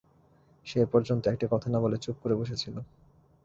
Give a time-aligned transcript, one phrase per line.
[0.67, 2.75] সে এ পর্যন্ত একটি কথা না বলে চুপ করে বসে ছিল।